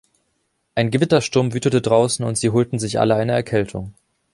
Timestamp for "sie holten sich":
2.35-2.99